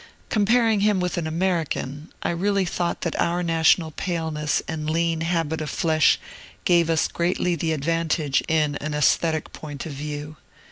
[0.29, 5.61] Comparing him with an American, I really thought that our national paleness and lean habit
[5.61, 6.19] of flesh
[6.65, 10.37] gave us greatly the advantage in an aesthetic point of view.